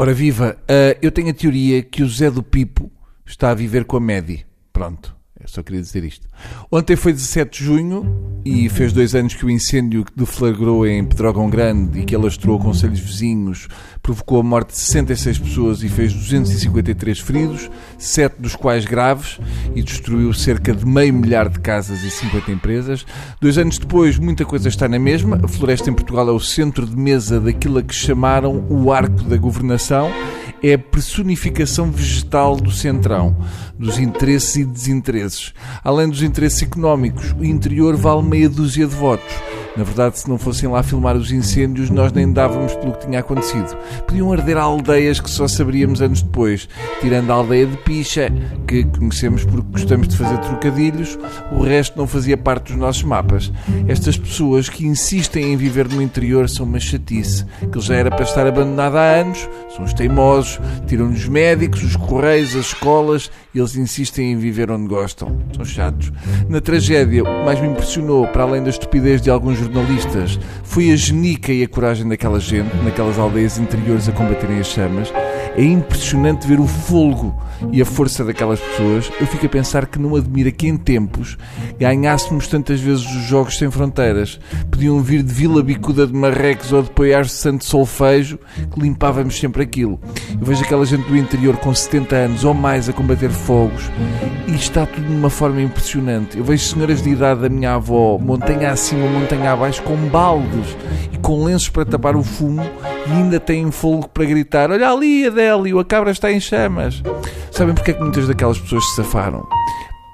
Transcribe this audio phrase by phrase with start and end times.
[0.00, 2.90] Ora viva, uh, eu tenho a teoria que o Zé do Pipo
[3.26, 4.46] está a viver com a Medi.
[4.72, 5.14] Pronto.
[5.40, 6.26] Eu só queria dizer isto.
[6.70, 11.02] Ontem foi 17 de junho e fez dois anos que o incêndio que deflagrou em
[11.02, 13.66] Pedrógão Grande e que alastrou conselhos vizinhos
[14.02, 19.40] provocou a morte de 66 pessoas e fez 253 feridos, sete dos quais graves,
[19.74, 23.06] e destruiu cerca de meio milhar de casas e 50 empresas.
[23.40, 25.40] Dois anos depois, muita coisa está na mesma.
[25.42, 29.22] A floresta em Portugal é o centro de mesa daquilo a que chamaram o arco
[29.24, 30.10] da governação
[30.62, 33.36] é a personificação vegetal do centrão,
[33.78, 35.54] dos interesses e desinteresses.
[35.82, 39.49] Além dos interesses económicos, o interior vale meia dúzia de votos.
[39.76, 43.20] Na verdade, se não fossem lá filmar os incêndios, nós nem dávamos pelo que tinha
[43.20, 43.76] acontecido.
[44.06, 46.68] Podiam arder aldeias que só saberíamos anos depois,
[47.00, 48.32] tirando a aldeia de Picha,
[48.66, 51.18] que conhecemos porque gostamos de fazer trocadilhos,
[51.52, 53.52] o resto não fazia parte dos nossos mapas.
[53.86, 58.24] Estas pessoas que insistem em viver no interior são uma chatice, que já era para
[58.24, 63.58] estar abandonada há anos, são os teimosos, tiram-nos os médicos, os correios, as escolas, e
[63.58, 65.40] eles insistem em viver onde gostam.
[65.54, 66.12] São chatos.
[66.48, 70.90] Na tragédia, o que mais me impressionou, para além da estupidez de alguns jornalistas, foi
[70.90, 75.12] a genica e a coragem daquela gente, naquelas aldeias interiores a combaterem as chamas.
[75.56, 77.34] É impressionante ver o folgo
[77.72, 79.10] e a força daquelas pessoas.
[79.20, 81.36] Eu fico a pensar que não admira que em tempos
[81.78, 84.40] ganhássemos tantas vezes os Jogos Sem Fronteiras.
[84.70, 88.38] Podiam vir de Vila Bicuda de Marrecos ou de Poiares de Santo Solfejo,
[88.72, 90.00] que limpávamos sempre aquilo.
[90.30, 93.90] Eu vejo aquela gente do interior com 70 anos ou mais a combater fogos
[94.46, 96.38] e está tudo de uma forma impressionante.
[96.38, 100.76] Eu vejo senhoras de idade da minha avó, montanha acima, montanha abaixo, com baldes
[101.20, 102.62] com lenços para tapar o fumo
[103.06, 107.02] e ainda têm fogo para gritar: Olha ali, Adélio, a cabra está em chamas.
[107.50, 109.46] Sabem porque é que muitas daquelas pessoas se safaram?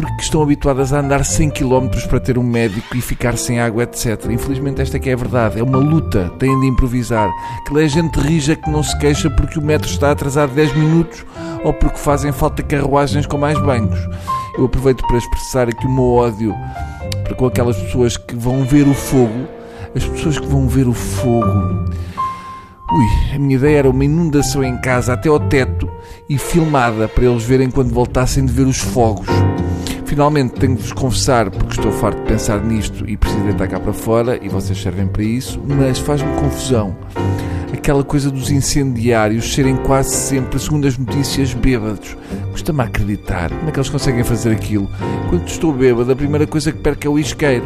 [0.00, 3.82] porque estão habituadas a andar 100 km para ter um médico e ficar sem água,
[3.82, 4.26] etc.
[4.30, 7.28] Infelizmente esta é que é a verdade, é uma luta, têm de improvisar.
[7.66, 11.26] Que é gente rija que não se queixa porque o metro está atrasado 10 minutos
[11.64, 13.98] ou porque fazem falta carruagens com mais banhos.
[14.56, 16.54] Eu aproveito para expressar aqui o meu ódio
[17.24, 19.48] para com aquelas pessoas que vão ver o fogo,
[19.94, 21.84] as pessoas que vão ver o fogo.
[22.90, 25.90] Ui, a minha ideia era uma inundação em casa até ao teto
[26.28, 29.28] e filmada para eles verem quando voltassem de ver os fogos.
[30.06, 33.78] Finalmente tenho de vos confessar, porque estou farto de pensar nisto e preciso deitar cá
[33.78, 36.96] para fora, e vocês servem para isso, mas faz-me confusão
[37.72, 42.16] aquela coisa dos incendiários serem quase sempre, segundo as notícias, bêbados.
[42.52, 43.50] Custa-me acreditar.
[43.50, 44.88] Como é que eles conseguem fazer aquilo?
[45.28, 47.64] Quando estou bêbado, a primeira coisa que perco é o isqueiro.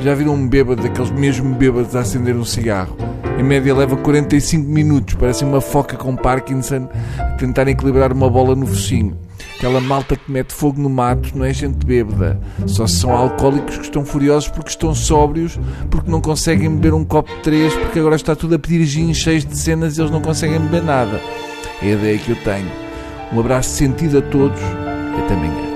[0.00, 2.96] Já viram um bêbado, daqueles mesmo bêbados, a acender um cigarro?
[3.38, 6.88] Em média leva 45 minutos, parece uma foca com Parkinson
[7.18, 9.23] a tentar equilibrar uma bola no focinho.
[9.64, 12.38] Aquela malta que mete fogo no mato não é gente bêbada.
[12.66, 15.58] Só são alcoólicos que estão furiosos porque estão sóbrios,
[15.90, 19.14] porque não conseguem beber um copo de três, porque agora está tudo a pedir gin
[19.14, 21.18] cheios de cenas e eles não conseguem beber nada.
[21.80, 22.70] É a ideia que eu tenho.
[23.32, 24.60] Um abraço sentido a todos
[25.24, 25.73] até amanhã.